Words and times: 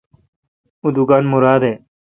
اوں 0.81 0.91
دکان 0.97 1.23
مراد 1.33 1.61
اے° 1.67 1.73